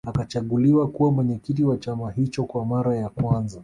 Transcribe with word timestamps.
Akachaguliwa 0.09 0.87
kuwa 0.87 1.11
mwenyekiti 1.11 1.63
wa 1.63 1.77
chama 1.77 2.11
hicho 2.11 2.43
kwa 2.43 2.65
mara 2.65 2.95
ya 2.95 3.09
kwanza 3.09 3.59